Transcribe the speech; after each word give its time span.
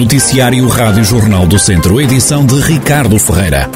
Noticiário 0.00 0.66
Rádio 0.66 1.04
Jornal 1.04 1.46
do 1.46 1.58
Centro, 1.58 2.00
edição 2.00 2.46
de 2.46 2.58
Ricardo 2.58 3.18
Ferreira. 3.18 3.68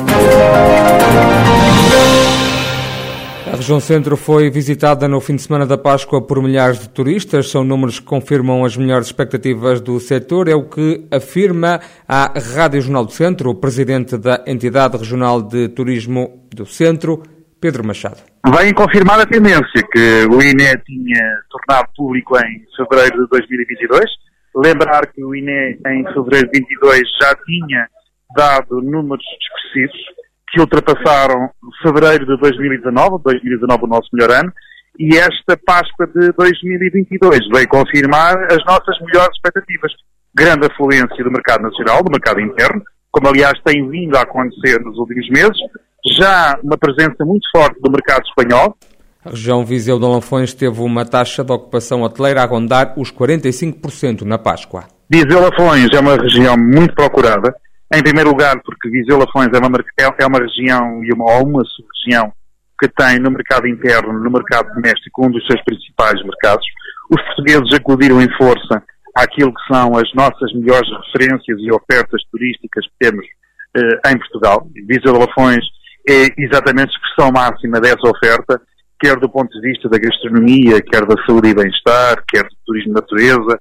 A 3.53 3.57
região 3.57 3.79
centro 3.79 4.17
foi 4.17 4.49
visitada 4.49 5.07
no 5.07 5.21
fim 5.21 5.37
de 5.37 5.43
semana 5.43 5.67
da 5.67 5.77
Páscoa 5.77 6.27
por 6.27 6.43
milhares 6.43 6.81
de 6.81 6.89
turistas. 6.89 7.51
São 7.51 7.63
números 7.63 8.01
que 8.01 8.07
confirmam 8.07 8.65
as 8.65 8.75
melhores 8.75 9.09
expectativas 9.09 9.83
do 9.83 10.01
setor. 10.01 10.49
É 10.49 10.55
o 10.55 10.67
que 10.67 11.07
afirma 11.11 11.79
a 12.09 12.33
Rádio 12.57 12.81
Jornal 12.81 13.05
do 13.05 13.13
Centro, 13.13 13.51
o 13.51 13.55
presidente 13.55 14.17
da 14.17 14.43
entidade 14.47 14.97
regional 14.97 15.43
de 15.43 15.69
turismo 15.69 16.47
do 16.51 16.65
centro, 16.65 17.23
Pedro 17.61 17.87
Machado. 17.87 18.23
Vem 18.59 18.73
confirmar 18.73 19.21
a 19.21 19.27
tendência 19.27 19.83
que 19.93 20.27
o 20.31 20.43
INE 20.43 20.75
tinha 20.87 21.23
tornado 21.51 21.89
público 21.95 22.35
em 22.39 22.65
fevereiro 22.75 23.25
de 23.25 23.29
2022. 23.29 24.25
Lembrar 24.55 25.07
que 25.13 25.25
o 25.25 25.35
INE 25.35 25.79
em 25.87 26.05
fevereiro 26.13 26.51
de 26.51 26.61
2022 26.61 27.03
já 27.21 27.35
tinha 27.45 27.89
dado 28.37 28.81
números 28.81 29.25
expressivos 29.41 30.01
que 30.53 30.61
ultrapassaram 30.61 31.51
fevereiro 31.83 32.27
de 32.27 32.37
2019, 32.39 33.23
2019 33.25 33.85
o 33.85 33.87
nosso 33.89 34.09
melhor 34.13 34.31
ano, 34.31 34.53
e 34.99 35.17
esta 35.17 35.57
Páscoa 35.67 36.07
de 36.07 36.31
2022 36.33 37.41
veio 37.53 37.69
confirmar 37.69 38.37
as 38.45 38.65
nossas 38.65 38.97
melhores 39.01 39.35
expectativas. 39.35 39.93
Grande 40.33 40.67
afluência 40.67 41.25
do 41.25 41.31
mercado 41.31 41.63
nacional, 41.63 42.03
do 42.03 42.11
mercado 42.11 42.41
interno, 42.41 42.83
como 43.11 43.29
aliás 43.29 43.55
tem 43.65 43.89
vindo 43.89 44.17
a 44.17 44.23
acontecer 44.23 44.81
nos 44.81 44.97
últimos 44.99 45.29
meses, 45.31 45.57
já 46.07 46.59
uma 46.63 46.77
presença 46.77 47.25
muito 47.25 47.49
forte 47.55 47.81
do 47.81 47.91
mercado 47.91 48.25
espanhol. 48.27 48.77
A 49.25 49.31
região 49.31 49.65
Viseu 49.65 49.99
de 49.99 50.05
Lafões 50.05 50.53
teve 50.53 50.81
uma 50.83 51.03
taxa 51.07 51.43
de 51.43 51.51
ocupação 51.51 52.03
hoteleira 52.03 52.43
a 52.43 52.47
rondar 52.47 52.93
os 52.99 53.11
45% 53.11 54.21
na 54.21 54.37
Páscoa. 54.37 54.85
Viseu 55.11 55.41
Lafões 55.41 55.89
é 55.95 55.99
uma 55.99 56.15
região 56.15 56.55
muito 56.59 56.95
procurada, 56.95 57.55
em 57.95 58.03
primeiro 58.03 58.29
lugar, 58.29 58.61
porque 58.63 58.91
Viseu 58.91 59.17
Lafões 59.17 59.49
é 59.55 59.59
uma, 59.59 59.79
é, 59.99 60.25
é 60.25 60.27
uma 60.27 60.39
região 60.39 61.03
e 61.03 61.11
uma, 61.15 61.39
uma 61.39 61.65
sub-região 61.65 62.31
que 62.79 62.87
tem 62.89 63.19
no 63.19 63.31
mercado 63.31 63.67
interno, 63.67 64.13
no 64.13 64.31
mercado 64.31 64.75
doméstico, 64.75 65.27
um 65.27 65.31
dos 65.31 65.47
seus 65.47 65.63
principais 65.65 66.23
mercados. 66.23 66.67
Os 67.11 67.23
portugueses 67.23 67.73
acudiram 67.73 68.21
em 68.21 68.29
força 68.37 68.83
àquilo 69.17 69.55
que 69.55 69.75
são 69.75 69.97
as 69.97 70.13
nossas 70.13 70.53
melhores 70.53 70.89
referências 71.07 71.59
e 71.61 71.73
ofertas 71.73 72.21
turísticas 72.31 72.85
que 72.87 73.09
temos 73.09 73.25
eh, 73.75 74.11
em 74.11 74.19
Portugal. 74.19 74.67
Viseu 74.87 75.17
Lafões 75.17 75.65
é 76.07 76.29
exatamente 76.37 76.91
a 76.91 76.99
expressão 76.99 77.33
máxima 77.33 77.81
dessa 77.81 78.07
oferta, 78.07 78.61
quer 79.01 79.17
do 79.19 79.29
ponto 79.29 79.51
de 79.61 79.69
vista 79.69 79.89
da 79.89 79.99
gastronomia, 79.99 80.81
quer 80.83 81.05
da 81.07 81.15
saúde 81.27 81.49
e 81.49 81.55
bem-estar, 81.55 82.23
quer 82.29 82.45
do 82.45 82.57
turismo 82.67 82.95
de 82.95 83.01
natureza, 83.01 83.61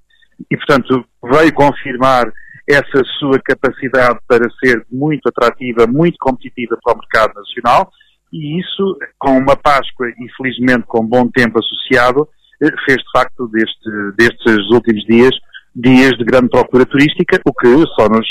e 0.50 0.58
portanto 0.58 1.06
veio 1.23 1.53
confirmar 1.53 2.31
essa 2.70 3.03
sua 3.20 3.40
capacidade 3.44 4.20
para 4.28 4.48
ser 4.64 4.86
muito 4.92 5.28
atrativa, 5.28 5.86
muito 5.86 6.17
competitiva 6.20 6.78
para 6.81 6.94
o 6.94 6.98
mercado 6.98 7.34
nacional, 7.36 7.92
e 8.31 8.59
isso, 8.59 8.98
com 9.20 9.38
uma 9.38 9.56
Páscoa 9.56 10.08
e 10.09 10.31
felizmente 10.38 10.86
com 10.88 11.06
bom 11.06 11.30
tempo 11.30 11.59
associado, 11.59 12.28
eh, 12.62 12.72
fez 12.86 12.97
de 12.97 13.12
facto 13.12 13.47
deste, 13.50 13.90
destes 14.18 14.66
últimos 14.72 15.03
dias 15.06 15.36
dias 15.75 16.12
de 16.18 16.23
grande 16.23 16.50
procura 16.50 16.86
turística, 16.86 17.42
o 17.45 17.53
que 17.53 17.68
só 17.95 18.08
nos 18.08 18.28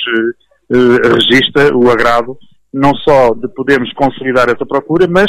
eh 0.71 1.09
registra 1.09 1.77
o 1.77 1.91
agrado 1.91 2.39
não 2.73 2.95
só 2.95 3.35
de 3.35 3.49
podermos 3.49 3.93
consolidar 3.93 4.49
essa 4.49 4.65
procura, 4.65 5.07
mas 5.07 5.27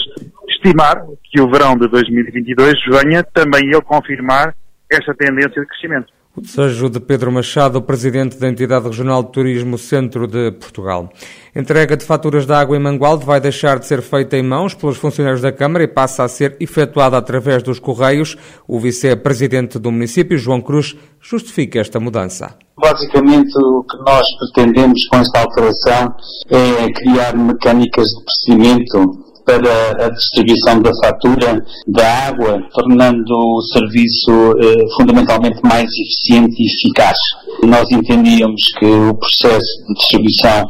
estimar 0.48 1.06
que 1.24 1.42
o 1.42 1.50
verão 1.52 1.76
de 1.78 1.88
2022 1.88 2.74
venha 2.90 3.24
também 3.24 3.64
ele 3.66 3.82
confirmar 3.82 4.56
esta 4.90 5.14
tendência 5.14 5.62
de 5.62 5.68
crescimento. 5.68 6.08
O 6.36 6.42
desejo 6.42 6.90
de 6.90 7.00
Pedro 7.00 7.32
Machado, 7.32 7.80
presidente 7.80 8.40
da 8.40 8.50
Entidade 8.50 8.88
Regional 8.88 9.22
de 9.22 9.32
Turismo 9.32 9.78
Centro 9.78 10.26
de 10.26 10.52
Portugal. 10.54 11.08
Entrega 11.56 11.96
de 11.96 12.04
faturas 12.04 12.48
de 12.48 12.52
água 12.52 12.76
em 12.76 12.80
Mangualde 12.80 13.24
vai 13.24 13.40
deixar 13.40 13.78
de 13.78 13.86
ser 13.86 14.02
feita 14.02 14.36
em 14.36 14.42
mãos 14.42 14.74
pelos 14.74 14.98
funcionários 14.98 15.42
da 15.42 15.52
Câmara 15.52 15.84
e 15.84 15.88
passa 15.88 16.24
a 16.24 16.28
ser 16.28 16.58
efetuada 16.60 17.16
através 17.16 17.62
dos 17.62 17.78
Correios. 17.78 18.36
O 18.68 18.80
vice-presidente 18.80 19.78
do 19.78 19.92
município, 19.92 20.36
João 20.36 20.60
Cruz, 20.60 20.96
justifica 21.22 21.80
esta 21.80 22.00
mudança. 22.00 22.58
Basicamente, 22.80 23.56
o 23.56 23.84
que 23.84 23.98
nós 24.00 24.26
pretendemos 24.40 25.06
com 25.10 25.18
esta 25.18 25.40
alteração 25.40 26.16
é 26.50 26.92
criar 26.94 27.38
mecânicas 27.38 28.08
de 28.08 28.24
procedimento 28.26 29.33
para 29.46 30.06
a 30.06 30.10
distribuição 30.10 30.82
da 30.82 30.92
fatura 31.04 31.66
da 31.88 32.28
água, 32.28 32.62
tornando 32.74 33.34
o 33.34 33.62
serviço 33.62 34.32
eh, 34.60 34.94
fundamentalmente 34.96 35.60
mais 35.64 35.90
eficiente 35.92 36.62
e 36.62 36.68
eficaz. 36.68 37.18
Nós 37.64 37.90
entendíamos 37.92 38.62
que 38.80 38.86
o 38.86 39.14
processo 39.16 39.88
de 39.88 39.94
distribuição 39.96 40.68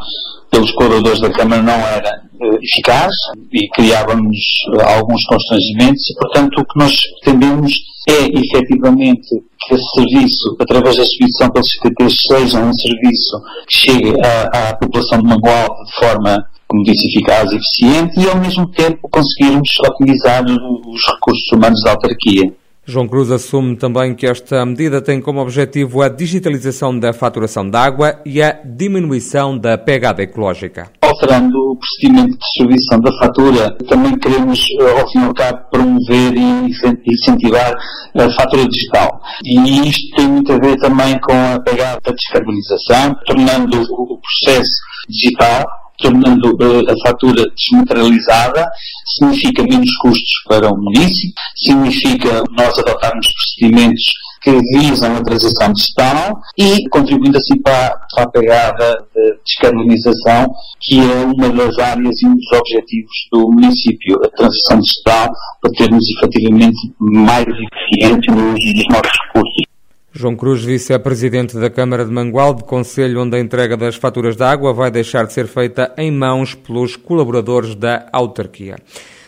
pelos 0.51 0.72
colaboradores 0.73 1.19
da 1.19 1.31
Câmara 1.31 1.62
não 1.62 1.73
era 1.73 2.22
eh, 2.41 2.57
eficaz 2.62 3.13
e 3.51 3.67
criávamos 3.69 4.38
eh, 4.78 4.95
alguns 4.95 5.23
constrangimentos 5.25 6.09
e, 6.09 6.16
portanto, 6.16 6.59
o 6.59 6.66
que 6.66 6.79
nós 6.79 6.95
pretendemos 7.22 7.73
é, 8.09 8.25
efetivamente, 8.38 9.29
que 9.62 9.75
esse 9.75 9.89
serviço, 9.95 10.57
através 10.59 10.97
da 10.97 11.03
distribuição 11.03 11.50
pelos 11.50 11.67
CTTs, 11.72 12.17
seja 12.28 12.59
um 12.59 12.73
serviço 12.73 13.41
que 13.66 13.78
chegue 13.78 14.13
à, 14.22 14.69
à 14.69 14.75
população 14.75 15.19
de 15.19 15.25
Mangual 15.25 15.67
de 15.85 15.95
forma 15.95 16.45
como 16.73 16.84
disse, 16.84 17.07
eficaz 17.07 17.51
e 17.51 17.56
eficiente 17.56 18.19
e, 18.19 18.28
ao 18.28 18.39
mesmo 18.39 18.67
tempo, 18.72 19.07
conseguirmos 19.07 19.69
otimizar 19.88 20.44
os 20.44 21.01
recursos 21.13 21.51
humanos 21.51 21.79
da 21.84 21.91
autarquia. 21.91 22.51
João 22.84 23.07
Cruz 23.07 23.31
assume 23.31 23.75
também 23.78 24.16
que 24.16 24.25
esta 24.25 24.66
medida 24.66 25.00
tem 25.00 25.22
como 25.22 25.39
objetivo 25.39 26.01
a 26.01 26.09
digitalização 26.09 26.97
da 26.97 27.13
faturação 27.13 27.69
de 27.69 27.78
água 27.78 28.19
e 28.25 28.41
a 28.41 28.59
diminuição 28.66 29.56
da 29.56 29.78
pegada 29.78 30.23
ecológica. 30.23 30.91
Alterando 31.01 31.56
o 31.56 31.78
procedimento 31.78 32.31
de 32.31 32.39
distribuição 32.39 33.00
da 33.00 33.12
fatura, 33.19 33.78
também 33.88 34.17
queremos, 34.17 34.59
ao 35.00 35.12
fim 35.12 35.19
e 35.19 35.25
ao 35.25 35.33
cabo, 35.33 35.59
promover 35.72 36.33
e 36.35 36.72
incentivar 37.06 37.73
a 38.16 38.29
fatura 38.31 38.67
digital. 38.67 39.22
E 39.45 39.88
isto 39.88 40.16
tem 40.16 40.28
muito 40.28 40.51
a 40.51 40.57
ver 40.57 40.75
também 40.78 41.17
com 41.19 41.31
a 41.31 41.59
pegada 41.59 42.01
da 42.03 42.12
descarbonização, 42.12 43.16
tornando 43.28 43.79
o 43.94 44.19
processo 44.19 44.72
digital 45.07 45.82
tornando 46.03 46.51
uh, 46.51 46.91
a 46.91 47.07
fatura 47.07 47.45
desmaterializada, 47.55 48.69
significa 49.17 49.63
menos 49.63 49.89
custos 49.97 50.43
para 50.47 50.71
o 50.71 50.77
município, 50.77 51.33
significa 51.55 52.43
nós 52.51 52.77
adotarmos 52.77 53.25
procedimentos 53.33 54.03
que 54.43 54.51
visam 54.77 55.15
a 55.15 55.23
transição 55.23 55.71
digital 55.71 56.41
e 56.57 56.87
contribuindo 56.89 57.37
assim 57.37 57.61
para, 57.61 57.97
para 58.13 58.23
a 58.25 58.29
pegada 58.29 59.05
de 59.15 59.37
descarbonização, 59.45 60.53
que 60.81 60.99
é 60.99 61.25
uma 61.25 61.49
das 61.49 61.79
áreas 61.79 62.21
e 62.21 62.27
um 62.27 62.35
dos 62.35 62.51
objetivos 62.51 63.11
do 63.31 63.51
município, 63.51 64.19
a 64.23 64.29
transição 64.35 64.79
digital, 64.81 65.31
para 65.61 65.71
termos 65.71 66.03
efetivamente 66.17 66.93
mais 66.99 67.45
eficiente 67.47 68.31
no 68.31 68.53
uso 68.53 68.73
dos 68.73 68.87
nossos 68.89 69.17
recursos. 69.27 69.72
João 70.16 70.35
Cruz, 70.35 70.63
vice-presidente 70.63 71.57
da 71.57 71.72
Câmara 71.72 72.06
de 72.06 72.12
Mangualde, 72.12 72.63
conselho 72.63 73.19
onde 73.19 73.35
a 73.35 73.40
entrega 73.40 73.75
das 73.75 73.96
faturas 73.96 74.35
de 74.35 74.44
água 74.44 74.72
vai 74.72 74.91
deixar 74.91 75.25
de 75.25 75.34
ser 75.34 75.47
feita 75.47 75.91
em 75.97 76.12
mãos 76.12 76.53
pelos 76.53 76.96
colaboradores 76.96 77.74
da 77.74 78.07
autarquia. 78.13 78.75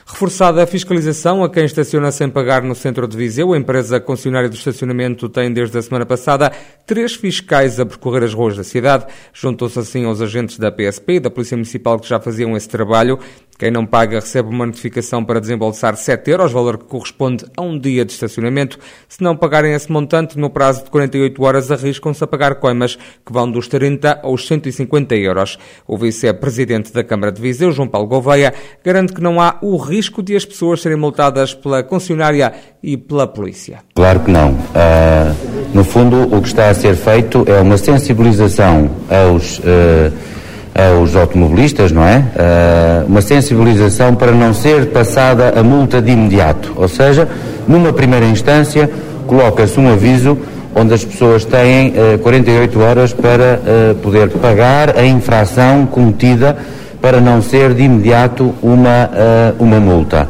Reforçada 0.07 0.61
a 0.61 0.67
fiscalização 0.67 1.43
a 1.43 1.49
quem 1.49 1.65
estaciona 1.65 2.11
sem 2.11 2.29
pagar 2.29 2.61
no 2.61 2.75
centro 2.75 3.07
de 3.07 3.17
Viseu, 3.17 3.53
a 3.53 3.57
empresa 3.57 3.99
concessionária 3.99 4.47
do 4.47 4.55
estacionamento 4.55 5.27
tem 5.27 5.51
desde 5.51 5.75
a 5.79 5.81
semana 5.81 6.05
passada 6.05 6.51
três 6.85 7.15
fiscais 7.15 7.79
a 7.79 7.85
percorrer 7.87 8.23
as 8.23 8.31
ruas 8.31 8.55
da 8.55 8.63
cidade. 8.63 9.07
Juntou-se 9.33 9.79
assim 9.79 10.05
aos 10.05 10.21
agentes 10.21 10.59
da 10.59 10.71
PSP 10.71 11.13
e 11.13 11.19
da 11.19 11.31
Polícia 11.31 11.57
Municipal 11.57 11.99
que 11.99 12.07
já 12.07 12.19
faziam 12.19 12.55
esse 12.55 12.69
trabalho. 12.69 13.17
Quem 13.57 13.71
não 13.71 13.85
paga 13.85 14.19
recebe 14.19 14.49
uma 14.49 14.65
notificação 14.65 15.23
para 15.23 15.39
desembolsar 15.39 15.95
7 15.95 16.29
euros, 16.29 16.51
valor 16.51 16.77
que 16.77 16.83
corresponde 16.83 17.45
a 17.55 17.61
um 17.61 17.79
dia 17.79 18.03
de 18.03 18.11
estacionamento. 18.11 18.77
Se 19.07 19.23
não 19.23 19.33
pagarem 19.33 19.73
esse 19.73 19.89
montante, 19.89 20.37
no 20.37 20.49
prazo 20.49 20.83
de 20.83 20.89
48 20.89 21.41
horas 21.41 21.71
arriscam-se 21.71 22.21
a 22.21 22.27
pagar 22.27 22.55
coimas 22.55 22.97
que 23.25 23.31
vão 23.31 23.49
dos 23.49 23.69
30 23.69 24.19
aos 24.23 24.45
150 24.45 25.15
euros. 25.15 25.57
O 25.87 25.97
vice-presidente 25.97 26.91
da 26.91 27.01
Câmara 27.01 27.31
de 27.31 27.41
Viseu, 27.41 27.71
João 27.71 27.87
Paulo 27.87 28.09
Gouveia, 28.09 28.53
garante 28.83 29.13
que 29.13 29.21
não 29.21 29.39
há 29.39 29.57
o 29.61 29.77
risco 29.77 30.21
de 30.21 30.35
as 30.35 30.43
pessoas 30.43 30.81
serem 30.81 30.97
multadas 30.97 31.53
pela 31.53 31.81
concessionária 31.81 32.53
e 32.83 32.97
pela 32.97 33.25
polícia. 33.25 33.79
Claro 33.95 34.19
que 34.19 34.31
não. 34.31 34.51
Uh, 34.51 35.73
no 35.73 35.85
fundo, 35.85 36.23
o 36.35 36.41
que 36.41 36.49
está 36.49 36.69
a 36.69 36.73
ser 36.73 36.95
feito 36.97 37.45
é 37.47 37.61
uma 37.61 37.77
sensibilização 37.77 38.91
aos... 39.09 39.59
Uh, 39.59 40.35
aos 40.75 41.15
automobilistas, 41.15 41.91
não 41.93 42.05
é? 42.05 42.17
Uh, 42.17 43.07
uma 43.07 43.21
sensibilização 43.21 44.13
para 44.13 44.33
não 44.33 44.53
ser 44.53 44.87
passada 44.87 45.53
a 45.57 45.63
multa 45.63 46.01
de 46.01 46.11
imediato. 46.11 46.73
Ou 46.75 46.89
seja, 46.89 47.27
numa 47.65 47.93
primeira 47.93 48.25
instância, 48.25 48.89
coloca-se 49.25 49.79
um 49.79 49.91
aviso 49.91 50.37
onde 50.75 50.93
as 50.93 51.05
pessoas 51.05 51.45
têm 51.45 51.93
uh, 52.15 52.19
48 52.19 52.79
horas 52.81 53.13
para 53.13 53.61
uh, 53.61 53.95
poder 53.95 54.29
pagar 54.31 54.97
a 54.97 55.05
infração 55.05 55.85
cometida 55.85 56.57
para 57.01 57.21
não 57.21 57.41
ser 57.41 57.73
de 57.73 57.83
imediato 57.83 58.53
uma, 58.63 59.11
uma 59.59 59.79
multa. 59.79 60.27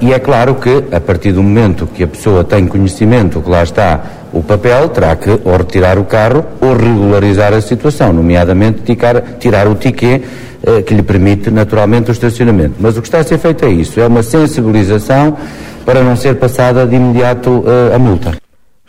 E 0.00 0.12
é 0.12 0.18
claro 0.18 0.56
que, 0.56 0.84
a 0.92 1.00
partir 1.00 1.32
do 1.32 1.42
momento 1.42 1.86
que 1.86 2.04
a 2.04 2.06
pessoa 2.06 2.44
tem 2.44 2.66
conhecimento 2.66 3.40
que 3.40 3.48
lá 3.48 3.62
está 3.62 4.02
o 4.32 4.42
papel, 4.42 4.88
terá 4.90 5.16
que 5.16 5.30
ou 5.30 5.56
retirar 5.56 5.98
o 5.98 6.04
carro 6.04 6.44
ou 6.60 6.76
regularizar 6.76 7.54
a 7.54 7.60
situação, 7.60 8.12
nomeadamente 8.12 8.82
tirar, 8.82 9.20
tirar 9.38 9.66
o 9.66 9.74
ticket 9.74 10.22
eh, 10.62 10.82
que 10.82 10.92
lhe 10.92 11.02
permite 11.02 11.50
naturalmente 11.50 12.10
o 12.10 12.12
estacionamento. 12.12 12.74
Mas 12.78 12.96
o 12.96 13.00
que 13.00 13.08
está 13.08 13.18
a 13.18 13.24
ser 13.24 13.38
feito 13.38 13.64
é 13.64 13.70
isso, 13.70 14.00
é 14.00 14.06
uma 14.06 14.22
sensibilização 14.22 15.36
para 15.84 16.02
não 16.02 16.16
ser 16.16 16.34
passada 16.34 16.86
de 16.86 16.96
imediato 16.96 17.64
eh, 17.66 17.94
a 17.94 17.98
multa. 17.98 18.47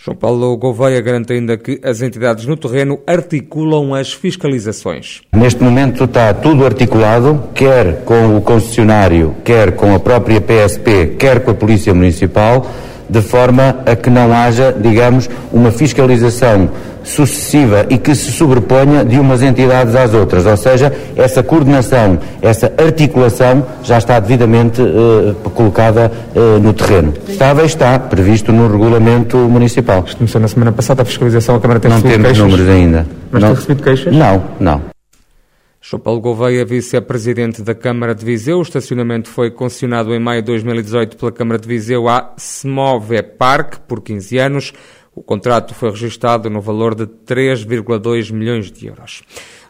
João 0.10 0.16
Paulo 0.16 0.58
Gouveia 0.58 1.00
garante 1.02 1.34
ainda 1.34 1.56
que 1.56 1.80
as 1.84 2.02
entidades 2.02 2.46
no 2.48 2.58
terreno 2.58 3.00
articulam 3.06 3.94
as 3.94 4.12
fiscalizações. 4.12 5.22
Neste 5.32 5.62
momento 5.62 6.06
está 6.06 6.34
tudo 6.34 6.66
articulado, 6.66 7.44
quer 7.54 8.02
com 8.06 8.36
o 8.36 8.42
concessionário, 8.42 9.36
quer 9.44 9.74
com 9.76 9.94
a 9.94 10.00
própria 10.00 10.42
PSP, 10.42 11.16
quer 11.20 11.42
com 11.42 11.52
a 11.52 11.54
Polícia 11.54 11.94
Municipal, 11.94 12.66
de 13.08 13.22
forma 13.22 13.84
a 13.86 13.96
que 13.96 14.10
não 14.10 14.34
haja, 14.34 14.72
digamos, 14.72 15.30
uma 15.54 15.72
fiscalização 15.72 16.72
sucessiva 17.04 17.86
e 17.90 17.98
que 17.98 18.14
se 18.16 18.32
sobreponha 18.32 19.04
de 19.04 19.20
umas 19.20 19.42
entidades 19.42 19.96
às 19.96 20.14
outras, 20.14 20.46
ou 20.46 20.58
seja, 20.58 20.94
essa 21.16 21.42
coordenação, 21.42 22.20
essa 22.42 22.72
articulação 22.78 23.66
já 23.84 23.98
está 23.98 24.20
devidamente 24.20 24.82
uh, 24.82 25.34
colocada 25.52 26.12
uh, 26.36 26.60
no 26.60 26.74
terreno. 26.74 27.14
Estava 27.28 27.64
e 27.64 27.66
está 27.66 27.98
previsto 28.00 28.52
no 28.52 28.72
regulamento 28.72 29.38
municipal. 29.38 30.04
Isto 30.06 30.18
começou 30.18 30.42
na 30.42 30.48
semana 30.48 30.72
passada, 30.72 31.02
a 31.02 31.06
fiscalização, 31.06 31.56
a 31.56 31.60
Câmara 31.60 31.80
tem 31.80 31.92
Não 31.92 32.02
temos 32.02 32.28
queixas? 32.28 32.38
números 32.38 32.70
ainda. 32.70 33.08
Mas 33.32 33.42
não. 33.42 33.50
tem 33.50 33.56
recebido 33.56 33.84
queixas? 33.84 34.16
Não, 34.16 34.44
não. 34.60 34.82
João 35.82 36.02
Paulo 36.02 36.20
Gouveia, 36.20 36.66
vice-presidente 36.66 37.62
da 37.62 37.74
Câmara 37.74 38.14
de 38.14 38.26
Viseu. 38.26 38.60
O 38.60 38.62
estacionamento 38.62 39.30
foi 39.30 39.50
concessionado 39.50 40.14
em 40.14 40.20
maio 40.20 40.42
de 40.42 40.48
2018 40.48 41.16
pela 41.16 41.32
Câmara 41.32 41.58
de 41.58 41.68
Viseu 41.68 42.10
à 42.10 42.34
Smove 42.38 43.24
Park 43.24 43.78
por 43.88 44.02
15 44.02 44.38
anos. 44.38 44.74
O 45.16 45.24
contrato 45.24 45.74
foi 45.74 45.90
registado 45.90 46.50
no 46.50 46.62
valor 46.62 46.96
de 46.96 47.06
3,2 47.06 48.32
milhões 48.32 48.72
de 48.72 48.88
euros. 48.88 49.24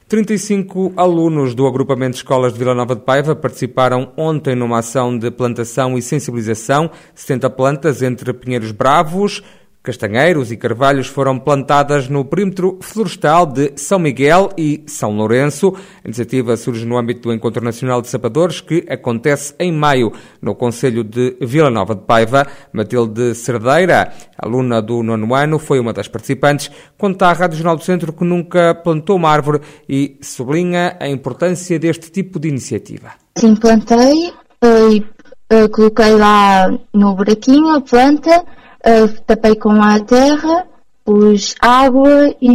35 0.10 0.94
alunos 0.98 1.54
do 1.54 1.68
agrupamento 1.68 2.14
de 2.14 2.18
escolas 2.18 2.52
de 2.52 2.58
Vila 2.58 2.74
Nova 2.74 2.96
de 2.96 3.02
Paiva 3.02 3.36
participaram 3.36 4.12
ontem 4.18 4.56
numa 4.56 4.80
ação 4.80 5.16
de 5.16 5.30
plantação 5.30 5.96
e 6.00 6.02
sensibilização. 6.02 6.90
70 7.14 7.48
plantas 7.52 8.02
entre 8.02 8.34
Pinheiros 8.34 8.72
Bravos, 8.72 9.44
Castanheiros 9.82 10.52
e 10.52 10.58
carvalhos 10.58 11.08
foram 11.08 11.40
plantadas 11.40 12.10
no 12.10 12.26
perímetro 12.26 12.78
florestal 12.82 13.46
de 13.46 13.72
São 13.78 13.98
Miguel 13.98 14.50
e 14.58 14.84
São 14.86 15.16
Lourenço. 15.16 15.74
A 16.04 16.08
iniciativa 16.08 16.58
surge 16.58 16.86
no 16.86 16.98
âmbito 16.98 17.22
do 17.22 17.34
Encontro 17.34 17.64
Nacional 17.64 18.02
de 18.02 18.10
Sapadores, 18.10 18.60
que 18.60 18.86
acontece 18.90 19.56
em 19.58 19.72
maio 19.72 20.12
no 20.42 20.54
Conselho 20.54 21.02
de 21.02 21.38
Vila 21.40 21.70
Nova 21.70 21.96
de 21.96 22.02
Paiva. 22.02 22.46
Matilde 22.74 23.34
Cerdeira, 23.34 24.12
aluna 24.38 24.82
do 24.82 25.02
nono 25.02 25.34
ano, 25.34 25.58
foi 25.58 25.80
uma 25.80 25.94
das 25.94 26.10
participantes. 26.10 26.70
Conta 26.98 27.28
à 27.28 27.34
Rádio 27.34 27.58
Jornal 27.58 27.78
do 27.78 27.84
Centro 27.84 28.12
que 28.12 28.26
nunca 28.26 28.76
plantou 28.76 29.16
uma 29.16 29.30
árvore 29.30 29.62
e 29.88 30.18
sublinha 30.22 30.98
a 31.00 31.08
importância 31.08 31.80
deste 31.80 32.12
tipo 32.12 32.38
de 32.38 32.50
iniciativa. 32.50 33.12
Sim, 33.38 33.56
plantei 33.56 34.34
eh, 34.62 34.90
e 34.92 35.00
uh, 35.54 35.70
coloquei 35.70 36.12
lá 36.16 36.70
no 36.94 37.16
buraquinho 37.16 37.70
a 37.70 37.80
planta 37.80 38.44
uh, 38.86 39.22
tapei 39.26 39.56
com 39.56 39.72
a 39.72 40.00
terra, 40.00 40.68
pus 41.04 41.56
água 41.60 42.36
e 42.42 42.50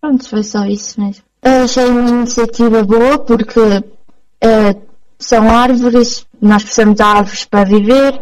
pronto, 0.00 0.28
foi 0.28 0.42
só 0.42 0.64
isso 0.66 1.00
mesmo. 1.00 1.22
Uh, 1.44 1.64
achei 1.64 1.84
uma 1.84 2.08
iniciativa 2.08 2.82
boa 2.84 3.18
porque 3.18 3.60
uh, 3.60 4.82
são 5.18 5.48
árvores, 5.50 6.26
nós 6.40 6.62
precisamos 6.62 6.96
de 6.96 7.02
árvores 7.02 7.44
para 7.44 7.64
viver 7.64 8.20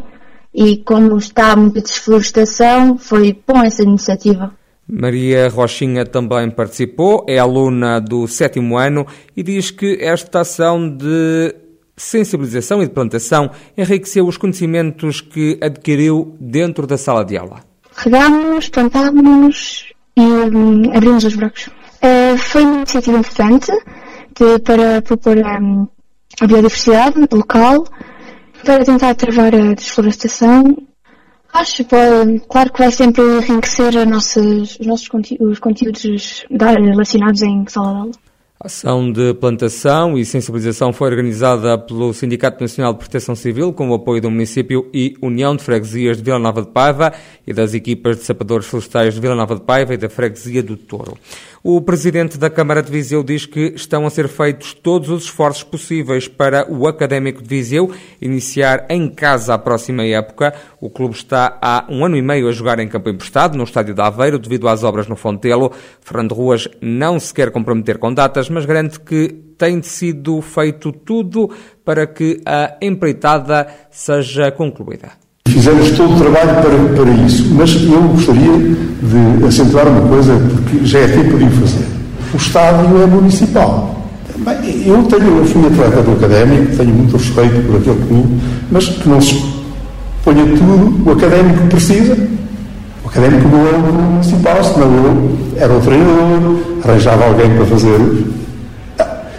e 0.54 0.76
como 0.78 1.16
está 1.16 1.56
muita 1.56 1.80
desflorestação, 1.80 2.96
foi 2.96 3.36
bom 3.46 3.62
essa 3.62 3.82
iniciativa. 3.82 4.52
Maria 4.86 5.48
Rochinha 5.48 6.04
também 6.04 6.50
participou, 6.50 7.24
é 7.26 7.38
aluna 7.38 8.00
do 8.00 8.28
sétimo 8.28 8.76
ano 8.76 9.06
e 9.36 9.42
diz 9.42 9.70
que 9.70 9.98
esta 10.00 10.40
ação 10.40 10.88
de 10.88 11.54
sensibilização 11.96 12.82
e 12.82 12.86
de 12.86 12.92
plantação 12.92 13.50
enriqueceu 13.76 14.26
os 14.26 14.36
conhecimentos 14.36 15.20
que 15.20 15.58
adquiriu 15.62 16.36
dentro 16.40 16.86
da 16.86 16.98
sala 16.98 17.24
de 17.24 17.36
aula? 17.36 17.60
Regámos, 17.96 18.68
plantámos 18.68 19.86
e 20.16 20.20
um, 20.20 20.96
abrimos 20.96 21.24
os 21.24 21.34
buracos. 21.34 21.66
Uh, 21.66 22.36
foi 22.36 22.62
uma 22.62 22.76
iniciativa 22.78 23.18
importante 23.18 23.72
de, 24.34 24.58
para 24.60 25.00
propor 25.02 25.38
um, 25.38 25.86
a 26.40 26.46
biodiversidade 26.46 27.18
local, 27.32 27.84
para 28.64 28.84
tentar 28.84 29.14
travar 29.14 29.54
a 29.54 29.74
desflorestação. 29.74 30.76
Acho, 31.52 31.84
claro 32.48 32.72
que 32.72 32.78
vai 32.80 32.90
sempre 32.90 33.22
enriquecer 33.22 34.06
nossas, 34.06 34.76
os 34.80 34.86
nossos 34.86 35.06
conteúdos, 35.06 35.52
os 35.52 35.58
conteúdos 35.60 36.44
relacionados 36.50 37.42
em 37.42 37.64
sala 37.68 37.92
de 37.92 37.98
aula. 38.00 38.12
A 38.64 38.66
ação 38.66 39.12
de 39.12 39.34
plantação 39.34 40.16
e 40.16 40.24
sensibilização 40.24 40.90
foi 40.90 41.10
organizada 41.10 41.76
pelo 41.76 42.14
Sindicato 42.14 42.62
Nacional 42.62 42.94
de 42.94 43.00
Proteção 43.00 43.36
Civil, 43.36 43.74
com 43.74 43.90
o 43.90 43.94
apoio 43.94 44.22
do 44.22 44.30
município 44.30 44.88
e 44.90 45.18
União 45.20 45.54
de 45.54 45.62
Freguesias 45.62 46.16
de 46.16 46.22
Vila 46.22 46.38
Nova 46.38 46.62
de 46.62 46.68
Paiva 46.68 47.12
e 47.46 47.52
das 47.52 47.74
equipas 47.74 48.16
de 48.16 48.22
sapadores 48.22 48.64
florestais 48.64 49.12
de 49.12 49.20
Vila 49.20 49.34
Nova 49.34 49.54
de 49.56 49.60
Paiva 49.60 49.92
e 49.92 49.98
da 49.98 50.08
Freguesia 50.08 50.62
do 50.62 50.78
Touro. 50.78 51.18
O 51.66 51.80
presidente 51.80 52.36
da 52.36 52.50
Câmara 52.50 52.82
de 52.82 52.92
Viseu 52.92 53.24
diz 53.24 53.46
que 53.46 53.72
estão 53.74 54.04
a 54.04 54.10
ser 54.10 54.28
feitos 54.28 54.74
todos 54.74 55.08
os 55.08 55.24
esforços 55.24 55.62
possíveis 55.62 56.28
para 56.28 56.70
o 56.70 56.86
Académico 56.86 57.42
de 57.42 57.48
Viseu 57.48 57.90
iniciar 58.20 58.84
em 58.90 59.08
casa 59.08 59.54
a 59.54 59.58
próxima 59.58 60.04
época. 60.04 60.52
O 60.78 60.90
clube 60.90 61.14
está 61.14 61.56
há 61.62 61.86
um 61.88 62.04
ano 62.04 62.18
e 62.18 62.20
meio 62.20 62.50
a 62.50 62.52
jogar 62.52 62.78
em 62.80 62.86
campo 62.86 63.08
emprestado, 63.08 63.56
no 63.56 63.64
estádio 63.64 63.94
de 63.94 64.02
Aveiro, 64.02 64.38
devido 64.38 64.68
às 64.68 64.84
obras 64.84 65.06
no 65.06 65.16
Fontelo. 65.16 65.72
Fernando 66.02 66.34
Ruas 66.34 66.68
não 66.82 67.18
se 67.18 67.32
quer 67.32 67.50
comprometer 67.50 67.96
com 67.96 68.12
datas, 68.12 68.50
mas 68.50 68.66
garante 68.66 69.00
que 69.00 69.28
tem 69.56 69.80
sido 69.80 70.42
feito 70.42 70.92
tudo 70.92 71.50
para 71.82 72.06
que 72.06 72.42
a 72.44 72.76
empreitada 72.82 73.66
seja 73.90 74.52
concluída. 74.52 75.23
Fizemos 75.46 75.90
todo 75.90 76.14
o 76.14 76.18
trabalho 76.18 76.62
para, 76.62 77.04
para 77.04 77.10
isso, 77.26 77.54
mas 77.54 77.74
eu 77.74 78.00
gostaria 78.02 78.76
de 79.02 79.46
acentuar 79.46 79.86
uma 79.86 80.00
coisa, 80.08 80.32
porque 80.34 80.86
já 80.86 81.00
é 81.00 81.06
tempo 81.06 81.36
de 81.36 81.44
o 81.44 81.50
fazer. 81.50 81.86
O 82.32 82.36
estádio 82.38 83.02
é 83.02 83.06
municipal. 83.06 84.08
Bem, 84.38 84.86
eu, 84.86 85.02
tenho, 85.04 85.38
eu 85.38 85.44
fui 85.44 85.66
atleta 85.66 86.02
do 86.02 86.12
académico, 86.12 86.76
tenho 86.76 86.94
muito 86.94 87.16
respeito 87.16 87.66
por 87.66 87.76
aquele 87.76 88.06
clube, 88.06 88.40
mas 88.70 88.88
que 88.88 89.08
não 89.08 89.20
se 89.20 89.44
ponha 90.24 90.44
tudo 90.44 91.08
o 91.08 91.12
académico 91.12 91.66
precisa. 91.66 92.16
O 93.04 93.08
académico 93.08 93.48
não 93.48 93.68
é 93.68 93.72
o 93.72 94.12
municipal, 94.12 94.64
senão 94.64 94.92
eu 94.94 95.38
era 95.58 95.72
o 95.74 95.80
treinador, 95.80 96.56
arranjava 96.82 97.26
alguém 97.26 97.50
para 97.54 97.66
fazer. 97.66 98.00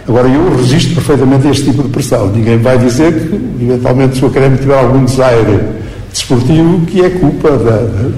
Agora, 0.08 0.28
eu 0.28 0.56
resisto 0.56 0.94
perfeitamente 0.94 1.48
este 1.48 1.64
tipo 1.64 1.82
de 1.82 1.88
pressão. 1.88 2.28
Ninguém 2.28 2.58
vai 2.58 2.78
dizer 2.78 3.12
que, 3.12 3.64
eventualmente, 3.64 4.18
se 4.18 4.24
o 4.24 4.28
académico 4.28 4.62
tiver 4.62 4.78
algum 4.78 5.04
desaire 5.04 5.75
desportivo 6.12 6.80
que 6.86 7.04
é 7.04 7.10
culpa 7.10 7.50
da, 7.50 7.76
da, 7.76 8.10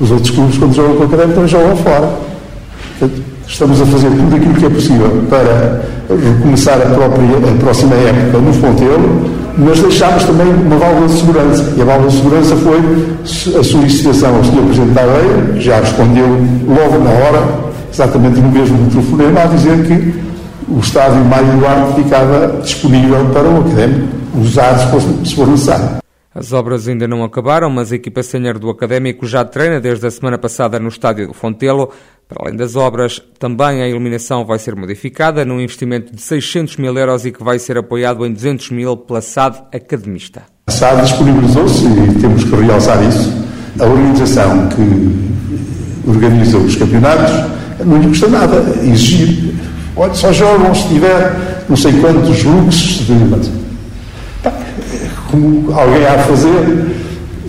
os 0.00 0.10
outros 0.10 0.30
clubes 0.30 0.58
quando 0.58 0.74
jogam 0.74 0.96
com 0.96 1.02
o 1.02 1.06
académico 1.06 1.34
também 1.34 1.48
jogam 1.48 1.76
fora. 1.76 2.10
Portanto, 2.98 3.22
estamos 3.46 3.80
a 3.80 3.86
fazer 3.86 4.10
tudo 4.10 4.36
aquilo 4.36 4.54
que 4.54 4.66
é 4.66 4.70
possível 4.70 5.24
para 5.28 5.82
recomeçar 6.08 6.76
a, 6.80 6.86
própria, 6.86 7.52
a 7.52 7.58
próxima 7.58 7.94
época 7.94 8.38
no 8.38 8.52
Fontelo, 8.52 9.30
mas 9.58 9.80
deixámos 9.80 10.24
também 10.24 10.46
uma 10.46 10.76
válvula 10.76 11.08
de 11.08 11.14
segurança. 11.14 11.74
E 11.76 11.82
a 11.82 11.84
válvula 11.84 12.10
de 12.10 12.16
segurança 12.16 12.56
foi 12.56 13.58
a 13.58 13.64
solicitação 13.64 14.36
ao 14.36 14.44
Sr. 14.44 14.62
Presidente 14.66 14.92
da 14.92 15.02
Lei, 15.02 15.54
que 15.54 15.60
já 15.60 15.80
respondeu 15.80 16.26
logo 16.68 17.04
na 17.04 17.10
hora, 17.10 17.58
exatamente 17.92 18.40
no 18.40 18.50
mesmo 18.50 18.90
telefonema, 18.90 19.40
a 19.40 19.46
dizer 19.46 19.84
que 19.84 20.14
o 20.68 20.78
estádio 20.80 21.24
Mário 21.24 21.52
Duarte 21.58 22.02
ficava 22.02 22.60
disponível 22.62 23.24
para 23.32 23.48
o 23.48 23.60
académico 23.60 24.08
usar 24.40 24.78
se 25.24 25.34
for 25.34 25.48
necessário. 25.48 26.07
As 26.38 26.52
obras 26.52 26.86
ainda 26.86 27.08
não 27.08 27.24
acabaram, 27.24 27.68
mas 27.68 27.90
a 27.90 27.96
equipa 27.96 28.22
sénior 28.22 28.60
do 28.60 28.70
Académico 28.70 29.26
já 29.26 29.44
treina 29.44 29.80
desde 29.80 30.06
a 30.06 30.10
semana 30.10 30.38
passada 30.38 30.78
no 30.78 30.86
estádio 30.86 31.26
do 31.26 31.34
Fontelo. 31.34 31.90
Para 32.28 32.44
além 32.44 32.56
das 32.56 32.76
obras, 32.76 33.20
também 33.40 33.82
a 33.82 33.88
iluminação 33.88 34.44
vai 34.44 34.56
ser 34.60 34.76
modificada 34.76 35.44
num 35.44 35.60
investimento 35.60 36.14
de 36.14 36.22
600 36.22 36.76
mil 36.76 36.96
euros 36.96 37.26
e 37.26 37.32
que 37.32 37.42
vai 37.42 37.58
ser 37.58 37.76
apoiado 37.76 38.24
em 38.24 38.32
200 38.32 38.70
mil 38.70 38.96
pela 38.96 39.20
SAD 39.20 39.62
Academista. 39.74 40.44
A 40.68 40.70
SAD 40.70 41.02
disponibilizou-se, 41.02 41.84
e 41.84 42.20
temos 42.20 42.44
que 42.44 42.54
realçar 42.54 43.02
isso, 43.02 43.32
a 43.80 43.84
organização 43.84 44.68
que 44.68 46.08
organiza 46.08 46.56
os 46.56 46.76
campeonatos 46.76 47.32
não 47.84 48.00
lhe 48.00 48.06
custa 48.06 48.28
nada 48.28 48.58
exigir. 48.84 49.54
Olha, 49.96 50.14
só 50.14 50.32
jogam 50.32 50.72
se 50.72 50.86
tiver 50.86 51.64
não 51.68 51.76
sei 51.76 51.94
quantos 51.94 52.44
luxos 52.44 53.06
de 53.08 53.12
como 55.30 55.72
alguém 55.72 56.06
há 56.06 56.14
a 56.14 56.18
fazer, 56.18 56.96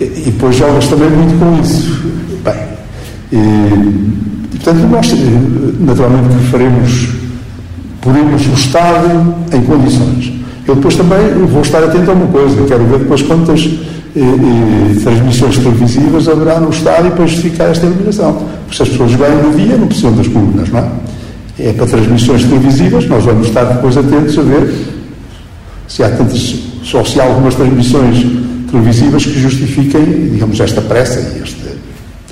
e 0.00 0.22
depois 0.26 0.56
jogas 0.56 0.86
também 0.88 1.10
muito 1.10 1.38
com 1.38 1.60
isso. 1.60 2.00
Bem, 2.44 2.54
e, 3.32 4.56
portanto, 4.56 4.88
nós 4.90 5.14
naturalmente 5.80 6.28
que 6.36 6.50
faremos, 6.50 7.08
poremos 8.00 8.46
o 8.46 8.52
Estado 8.54 9.34
em 9.52 9.60
condições. 9.62 10.32
Eu 10.66 10.76
depois 10.76 10.94
também 10.94 11.18
vou 11.46 11.62
estar 11.62 11.82
atento 11.82 12.10
a 12.10 12.14
uma 12.14 12.26
coisa, 12.26 12.64
quero 12.66 12.84
ver 12.84 12.98
depois 13.00 13.22
quantas, 13.22 13.68
eh, 14.14 14.20
eh, 14.20 15.00
transmissões 15.02 15.58
televisivas 15.58 16.28
haverá 16.28 16.60
no 16.60 16.70
estádio 16.70 17.10
para 17.12 17.26
justificar 17.26 17.70
esta 17.70 17.86
eliminação. 17.86 18.46
Porque 18.64 18.76
se 18.76 18.82
as 18.82 18.88
pessoas 18.88 19.12
vêm 19.12 19.36
no 19.42 19.56
dia, 19.56 19.76
não 19.76 19.86
precisam 19.86 20.12
das 20.12 20.28
colunas, 20.28 20.68
não 20.68 20.78
é? 20.78 20.88
É 21.58 21.72
para 21.72 21.86
transmissões 21.86 22.44
televisivas, 22.44 23.06
nós 23.06 23.24
vamos 23.24 23.48
estar 23.48 23.64
depois 23.64 23.96
atentos 23.96 24.38
a 24.38 24.42
ver 24.42 24.72
se 25.88 26.04
há 26.04 26.08
tantas, 26.10 26.54
só 26.82 27.04
se 27.04 27.20
há 27.20 27.24
algumas 27.24 27.54
transmissões 27.54 28.24
televisivas 28.70 29.24
que 29.24 29.38
justifiquem, 29.38 30.30
digamos, 30.30 30.58
esta 30.60 30.80
pressa 30.80 31.20
e 31.20 31.42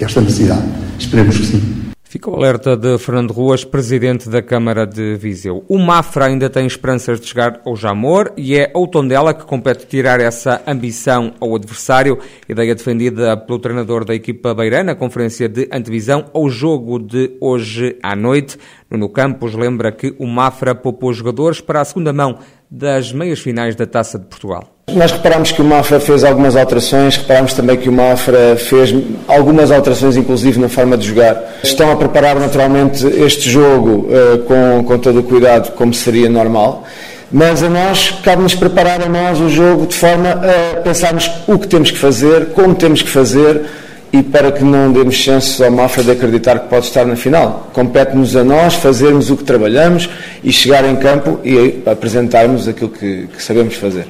esta, 0.05 0.21
necessidade. 0.21 0.63
Esperemos 0.99 1.37
que 1.37 1.47
sim. 1.47 1.89
Fica 2.11 2.31
o 2.31 2.37
alerta 2.37 2.75
de 2.75 2.97
Fernando 2.97 3.33
Ruas, 3.33 3.67
presidente 3.67 4.31
da 4.31 4.41
Câmara 4.41 4.87
de 4.87 5.15
Viseu. 5.17 5.63
O 5.69 5.77
Mafra 5.79 6.25
ainda 6.25 6.49
tem 6.49 6.67
esperanças 6.67 7.21
de 7.21 7.27
chegar 7.27 7.61
ao 7.67 7.77
Jamor 7.77 8.33
e 8.35 8.57
é 8.57 8.71
ao 8.73 8.87
Tondela 8.87 9.35
que 9.35 9.45
compete 9.45 9.87
tirar 9.87 10.19
essa 10.19 10.63
ambição 10.67 11.35
ao 11.39 11.55
adversário. 11.55 12.19
Ideia 12.49 12.75
defendida 12.75 13.37
pelo 13.37 13.59
treinador 13.59 14.07
da 14.07 14.15
equipa 14.15 14.55
beirã 14.55 14.83
na 14.83 14.95
conferência 14.95 15.51
de 15.51 15.69
antevisão 15.71 16.25
ao 16.33 16.49
jogo 16.49 16.99
de 16.99 17.37
hoje 17.43 17.99
à 18.03 18.17
noite. 18.17 18.57
Nuno 18.91 19.11
Campos 19.11 19.55
lembra 19.55 19.93
que 19.93 20.15
o 20.19 20.27
Mafra 20.27 20.75
poupou 20.75 21.13
jogadores 21.13 21.61
para 21.61 21.83
a 21.83 21.85
segunda 21.85 22.11
mão 22.11 22.39
das 22.71 23.13
meias 23.13 23.39
finais 23.39 23.75
da 23.75 23.87
Taça 23.87 24.19
de 24.19 24.27
Portugal. 24.27 24.69
Nós 24.93 25.13
reparamos 25.13 25.53
que 25.53 25.61
o 25.61 25.65
Mafra 25.65 26.01
fez 26.01 26.25
algumas 26.25 26.57
alterações, 26.57 27.17
reparamos 27.17 27.53
também 27.53 27.77
que 27.77 27.89
o 27.89 27.93
Mafra 27.93 28.57
fez 28.57 28.95
algumas 29.27 29.71
alterações, 29.71 30.17
inclusive 30.17 30.59
na 30.59 30.69
forma 30.69 30.97
de 30.97 31.07
jogar. 31.07 31.61
Estão 31.63 31.93
a 31.93 31.97
preparar 31.97 32.37
naturalmente 32.37 33.07
este 33.07 33.51
jogo 33.51 34.09
uh, 34.09 34.39
com, 34.45 34.85
com 34.85 34.99
todo 34.99 35.21
o 35.21 35.23
cuidado, 35.23 35.73
como 35.73 35.93
seria 35.93 36.29
normal. 36.29 36.85
Mas 37.31 37.63
a 37.63 37.69
nós, 37.69 38.19
cabe-nos 38.23 38.55
preparar 38.55 39.03
a 39.03 39.09
nós 39.09 39.39
o 39.39 39.51
jogo 39.51 39.87
de 39.87 39.95
forma 39.95 40.31
a 40.31 40.81
pensarmos 40.81 41.31
o 41.47 41.59
que 41.59 41.69
temos 41.69 41.91
que 41.91 41.99
fazer, 41.99 42.47
como 42.55 42.75
temos 42.75 43.03
que 43.03 43.11
fazer, 43.11 43.67
e 44.13 44.23
para 44.23 44.53
que 44.53 44.65
não 44.65 44.93
demos 44.93 45.15
chances 45.15 45.61
ao 45.61 45.71
Mafra 45.71 46.03
de 46.03 46.11
acreditar 46.11 46.61
que 46.61 46.69
pode 46.69 46.87
estar 46.87 47.05
na 47.05 47.17
final. 47.17 47.71
Compete-nos 47.73 48.35
a 48.37 48.45
nós 48.45 48.75
fazermos 48.75 49.31
o 49.31 49.37
que 49.37 49.45
trabalhamos 49.45 50.09
e 50.43 50.53
chegar 50.53 50.85
em 50.85 50.97
campo 50.97 51.41
e 51.45 51.83
apresentarmos 51.87 52.67
aquilo 52.67 52.91
que, 52.91 53.27
que 53.27 53.43
sabemos 53.43 53.75
fazer. 53.75 54.07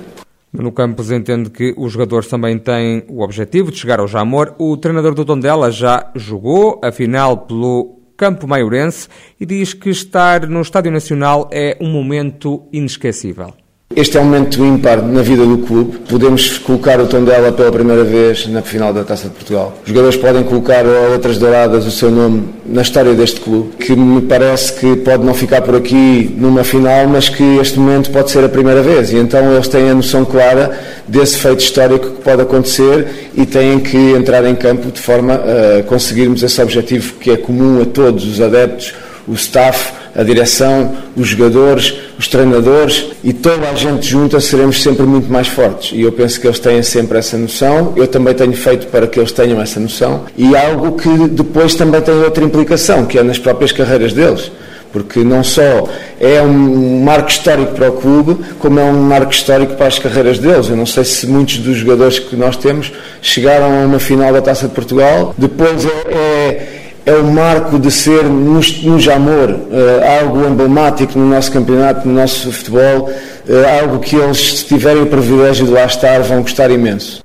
No 0.53 0.73
Campos 0.73 1.11
entende 1.11 1.51
que 1.51 1.75
os 1.77 1.93
jogadores 1.93 2.27
também 2.27 2.59
têm 2.59 3.05
o 3.09 3.23
objetivo 3.23 3.71
de 3.71 3.79
chegar 3.79 4.01
ao 4.01 4.09
Jamor. 4.09 4.55
O 4.59 4.77
treinador 4.77 5.15
do 5.15 5.25
Tondela 5.25 5.71
já 5.71 6.11
jogou 6.15 6.81
a 6.83 6.91
final 6.91 7.37
pelo 7.37 7.99
Campo 8.17 8.49
Maiorense 8.49 9.09
e 9.39 9.45
diz 9.45 9.75
que 9.75 9.91
estar 9.91 10.49
no 10.49 10.61
Estádio 10.61 10.91
Nacional 10.91 11.49
é 11.53 11.77
um 11.81 11.91
momento 11.91 12.67
inesquecível. 12.73 13.53
Este 13.97 14.19
é 14.19 14.21
um 14.21 14.25
momento 14.25 14.63
ímpar 14.63 15.03
na 15.03 15.23
vida 15.23 15.47
do 15.47 15.59
clube. 15.59 15.99
Podemos 16.09 16.59
colocar 16.59 17.01
o 17.01 17.07
Tondela 17.07 17.51
pela 17.51 17.73
primeira 17.73 18.05
vez 18.05 18.47
na 18.47 18.61
final 18.61 18.93
da 18.93 19.03
Taça 19.03 19.29
de 19.29 19.35
Portugal. 19.35 19.77
Os 19.83 19.89
jogadores 19.89 20.17
podem 20.17 20.45
colocar 20.45 20.85
a 20.85 21.09
letras 21.09 21.39
douradas 21.39 21.87
o 21.87 21.91
seu 21.91 22.11
nome 22.11 22.51
na 22.67 22.83
história 22.83 23.15
deste 23.15 23.41
clube, 23.41 23.71
que 23.77 23.97
me 23.97 24.21
parece 24.21 24.75
que 24.75 24.95
pode 24.97 25.25
não 25.25 25.33
ficar 25.33 25.63
por 25.63 25.75
aqui 25.75 26.33
numa 26.37 26.63
final, 26.63 27.09
mas 27.09 27.31
que 27.31 27.43
este 27.57 27.81
momento 27.81 28.11
pode 28.11 28.31
ser 28.31 28.45
a 28.45 28.49
primeira 28.49 28.83
vez. 28.83 29.11
E 29.11 29.17
então 29.17 29.55
eles 29.55 29.69
têm 29.69 29.89
a 29.89 29.95
noção 29.95 30.23
clara 30.25 30.79
desse 31.09 31.39
feito 31.39 31.61
histórico 31.61 32.11
que 32.11 32.23
pode 32.23 32.43
acontecer 32.43 33.31
e 33.35 33.47
têm 33.47 33.81
que 33.81 33.97
entrar 34.13 34.45
em 34.45 34.55
campo 34.55 34.93
de 34.93 35.01
forma 35.01 35.35
a 35.35 35.83
conseguirmos 35.85 36.43
esse 36.43 36.61
objetivo 36.61 37.15
que 37.15 37.31
é 37.31 37.37
comum 37.39 37.81
a 37.81 37.87
todos 37.87 38.27
os 38.27 38.39
adeptos, 38.39 38.93
o 39.27 39.33
staff, 39.33 39.93
a 40.15 40.23
direção, 40.23 40.95
os 41.17 41.29
jogadores, 41.29 42.08
os 42.19 42.27
treinadores 42.27 43.07
e 43.23 43.33
toda 43.33 43.69
a 43.71 43.75
gente 43.75 44.07
junta 44.09 44.41
seremos 44.41 44.83
sempre 44.83 45.07
muito 45.07 45.31
mais 45.31 45.47
fortes. 45.47 45.93
E 45.93 46.03
eu 46.03 46.11
penso 46.11 46.41
que 46.41 46.47
eles 46.47 46.59
têm 46.59 46.83
sempre 46.83 47.19
essa 47.19 47.39
noção, 47.39 47.93
eu 47.97 48.09
também 48.09 48.35
tenho 48.35 48.53
feito 48.53 48.89
para 48.89 49.07
que 49.07 49.21
eles 49.21 49.31
tenham 49.31 49.61
essa 49.61 49.79
noção 49.79 50.25
e 50.37 50.57
algo 50.57 50.97
que 50.97 51.29
depois 51.29 51.75
também 51.75 52.01
tem 52.01 52.15
outra 52.15 52.45
implicação, 52.45 53.07
que 53.07 53.19
é 53.19 53.23
nas 53.23 53.39
próprias 53.39 53.71
carreiras 53.71 54.13
deles 54.13 54.51
porque 54.93 55.21
não 55.21 55.45
só 55.45 55.89
é 56.21 56.41
um 56.41 57.03
marco 57.03 57.29
histórico 57.29 57.73
para 57.75 57.91
o 57.91 57.93
clube, 57.93 58.37
como 58.59 58.81
é 58.81 58.85
um 58.85 59.03
marco 59.03 59.31
histórico 59.31 59.75
para 59.75 59.87
as 59.87 59.99
carreiras 59.99 60.39
deles. 60.39 60.69
Eu 60.69 60.77
não 60.77 60.87
sei 60.87 61.05
se 61.05 61.27
muitos 61.27 61.59
dos 61.59 61.77
jogadores 61.77 62.19
que 62.19 62.35
nós 62.37 62.57
temos 62.57 62.93
chegaram 63.21 63.67
a 63.67 63.87
uma 63.87 63.99
final 63.99 64.33
da 64.33 64.41
Taça 64.41 64.67
de 64.67 64.75
Portugal. 64.75 65.35
Depois 65.37 65.85
é, 65.85 65.89
é 66.11 66.78
é 67.09 67.15
o 67.15 67.25
marco 67.25 67.79
de 67.79 67.91
ser 67.91 68.25
no, 68.25 68.61
no 68.61 69.01
Jamor 69.01 69.51
uh, 69.51 70.21
algo 70.21 70.47
emblemático 70.47 71.19
no 71.19 71.27
nosso 71.27 71.51
campeonato, 71.51 72.07
no 72.07 72.13
nosso 72.13 72.53
futebol, 72.53 73.09
uh, 73.09 73.81
algo 73.81 73.99
que 73.99 74.15
eles, 74.15 74.59
se 74.59 74.67
tiverem 74.67 75.03
o 75.03 75.07
privilégio 75.07 75.65
de 75.65 75.73
lá 75.73 75.87
estar, 75.87 76.21
vão 76.21 76.43
gostar 76.43 76.71
imenso. 76.71 77.25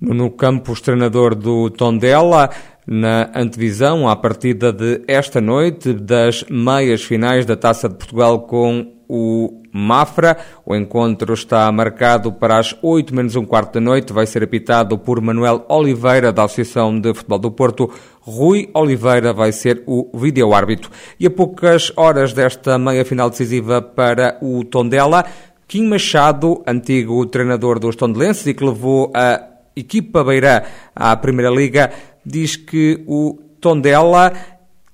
No 0.00 0.30
Campos, 0.30 0.80
treinador 0.80 1.34
do 1.34 1.68
Tondela, 1.68 2.48
na 2.86 3.30
antevisão 3.34 4.08
à 4.08 4.16
partida 4.16 4.72
de 4.72 5.02
esta 5.06 5.42
noite 5.42 5.92
das 5.92 6.44
meias 6.48 7.04
finais 7.04 7.44
da 7.44 7.54
Taça 7.54 7.86
de 7.86 7.96
Portugal 7.96 8.40
com 8.40 8.94
o 9.06 9.57
Mafra. 9.72 10.36
O 10.64 10.74
encontro 10.74 11.34
está 11.34 11.70
marcado 11.70 12.32
para 12.32 12.58
as 12.58 12.76
8 12.82 13.14
menos 13.14 13.36
um 13.36 13.44
quarto 13.44 13.74
da 13.74 13.80
noite. 13.80 14.12
Vai 14.12 14.26
ser 14.26 14.42
apitado 14.42 14.98
por 14.98 15.20
Manuel 15.20 15.64
Oliveira, 15.68 16.32
da 16.32 16.44
Associação 16.44 16.98
de 17.00 17.14
Futebol 17.14 17.38
do 17.38 17.50
Porto. 17.50 17.90
Rui 18.20 18.68
Oliveira 18.74 19.32
vai 19.32 19.52
ser 19.52 19.82
o 19.86 20.10
vídeo-árbitro. 20.16 20.90
E 21.18 21.26
a 21.26 21.30
poucas 21.30 21.92
horas 21.96 22.32
desta 22.32 22.78
meia-final 22.78 23.30
decisiva 23.30 23.80
para 23.80 24.38
o 24.42 24.64
Tondela, 24.64 25.24
Kim 25.66 25.86
Machado, 25.86 26.62
antigo 26.66 27.26
treinador 27.26 27.78
dos 27.78 27.96
Tondelenses 27.96 28.46
e 28.46 28.54
que 28.54 28.64
levou 28.64 29.12
a 29.14 29.42
equipa 29.76 30.24
beirã 30.24 30.62
à 30.94 31.16
Primeira 31.16 31.50
Liga, 31.50 31.90
diz 32.24 32.56
que 32.56 33.04
o 33.06 33.38
Tondela 33.60 34.32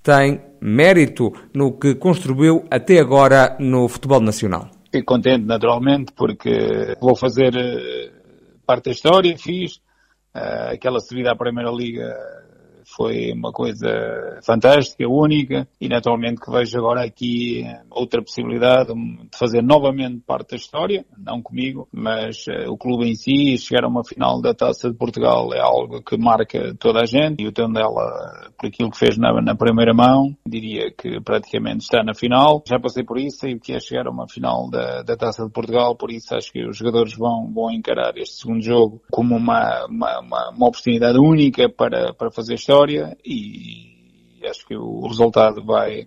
tem 0.03 0.41
mérito 0.65 1.31
no 1.53 1.79
que 1.79 1.95
construiu 1.97 2.65
até 2.71 2.99
agora 2.99 3.55
no 3.61 3.87
futebol 3.87 4.21
nacional. 4.21 4.71
Fico 4.91 5.05
contente, 5.05 5.45
naturalmente, 5.45 6.13
porque 6.17 6.97
vou 7.01 7.15
fazer 7.15 7.55
eh, 7.55 8.11
parte 8.65 8.87
da 8.87 8.93
história, 8.93 9.37
fiz 9.37 9.81
eh, 10.35 10.71
aquela 10.73 11.01
subida 11.01 11.33
à 11.33 11.37
Primeira 11.37 11.71
Liga 11.71 12.09
foi 12.97 13.33
uma 13.33 13.53
coisa 13.53 13.89
fantástica, 14.45 15.09
única, 15.09 15.69
e 15.81 15.89
naturalmente 15.89 16.41
que 16.41 16.51
vejo 16.51 16.79
agora 16.79 17.05
aqui 17.05 17.65
outra 17.91 18.23
possibilidade 18.23 18.93
de 18.95 19.39
fazer 19.39 19.63
novamente 19.63 20.23
parte 20.27 20.51
da 20.51 20.57
história, 20.57 21.05
não 21.19 21.43
comigo, 21.43 21.89
mas 21.93 22.47
uh, 22.47 22.71
o 22.71 22.77
clube 22.77 23.09
em 23.09 23.15
si, 23.15 23.59
chegar 23.59 23.85
a 23.85 23.89
uma 23.89 24.05
final 24.05 24.41
da 24.41 24.55
Taça 24.55 24.91
de 24.91 24.97
Portugal 24.97 25.53
é 25.53 25.61
algo 25.61 26.03
que 26.03 26.17
marca 26.17 26.75
toda 26.79 27.01
a 27.01 27.07
gente, 27.07 27.43
e 27.43 27.47
o 27.47 27.53
Tondela, 27.53 28.51
por 28.59 28.69
aquilo 28.69 28.91
que 28.91 28.99
fez 28.99 29.19
na, 29.19 29.33
na 29.41 29.55
primeira 29.55 29.93
mão, 29.93 30.37
diria 30.47 30.91
que 30.91 31.21
praticamente 31.21 31.85
está 31.85 32.03
na 32.03 32.15
final. 32.15 32.63
Já 32.67 32.79
passei 32.79 33.05
por 33.05 33.19
isso, 33.19 33.39
sei 33.39 33.55
o 33.55 33.61
que 33.61 33.73
é 33.73 33.81
chegar 33.81 34.07
a 34.07 34.11
uma 34.11 34.29
final 34.29 34.71
da, 34.71 35.03
da 35.03 35.17
Taça 35.17 35.45
de 35.45 35.53
Portugal, 35.53 35.97
por 35.97 36.11
isso 36.11 36.35
acho 36.35 36.53
que 36.53 36.65
os 36.67 36.77
jogadores 36.77 37.17
vão, 37.17 37.51
vão 37.53 37.71
encarar 37.71 38.17
este 38.17 38.37
segundo 38.37 38.63
jogo 38.63 39.03
como 39.11 39.37
uma, 39.37 39.87
uma, 39.87 40.21
uma, 40.21 40.51
uma 40.51 40.69
oportunidade 40.69 41.19
única 41.19 41.69
para, 41.69 42.13
para 42.15 42.31
fazer 42.31 42.55
história 42.55 42.84
vitória 42.85 43.17
e 43.25 44.41
acho 44.49 44.67
que 44.67 44.77
o 44.77 45.07
resultado 45.07 45.65
vai, 45.65 46.07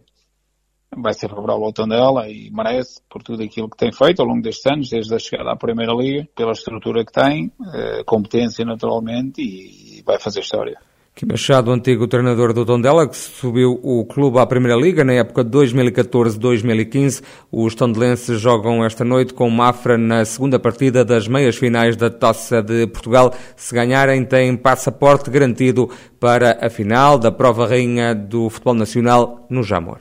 vai 0.96 1.14
ser 1.14 1.30
favorável 1.30 1.66
ao 1.66 1.74
Tondela 1.74 2.30
e 2.30 2.52
merece 2.52 3.02
por 3.10 3.24
tudo 3.24 3.44
aquilo 3.44 3.70
que 3.70 3.78
tem 3.78 3.92
feito 3.92 4.22
ao 4.22 4.28
longo 4.28 4.42
destes 4.42 4.72
anos, 4.72 4.90
desde 4.90 5.14
a 5.14 5.20
chegada 5.20 5.52
à 5.52 5.56
Primeira 5.56 5.94
Liga, 5.94 6.28
pela 6.36 6.52
estrutura 6.52 7.04
que 7.04 7.12
tem, 7.12 7.52
eh, 7.74 8.04
competência 8.06 8.64
naturalmente 8.64 9.42
e 9.42 10.04
vai 10.04 10.20
fazer 10.20 10.42
história. 10.42 10.80
Que 11.18 11.26
Machado, 11.26 11.72
antigo 11.72 12.08
treinador 12.08 12.54
do 12.54 12.64
Tondela, 12.64 13.08
que 13.08 13.18
subiu 13.18 13.80
o 13.82 14.06
clube 14.06 14.38
à 14.38 14.46
Primeira 14.46 14.80
Liga 14.80 15.04
na 15.04 15.14
época 15.14 15.44
de 15.44 15.50
2014-2015. 15.50 17.24
Os 17.52 17.74
tondelenses 17.74 18.40
jogam 18.40 18.86
esta 18.86 19.04
noite 19.04 19.34
com 19.34 19.48
o 19.48 19.52
Mafra 19.52 19.98
na 19.98 20.24
segunda 20.26 20.60
partida 20.60 21.04
das 21.04 21.28
meias 21.28 21.56
finais 21.56 21.96
da 21.96 22.12
Taça 22.12 22.62
de 22.62 22.86
Portugal. 22.86 23.34
Se 23.56 23.74
ganharem, 23.74 24.24
têm 24.24 24.56
passaporte 24.56 25.32
garantido 25.32 25.90
para 26.20 26.56
a 26.62 26.70
final 26.70 27.18
da 27.18 27.32
prova 27.32 27.66
rainha 27.66 28.14
do 28.14 28.48
futebol 28.48 28.76
nacional 28.76 29.48
no 29.50 29.64
Jamor. 29.64 29.98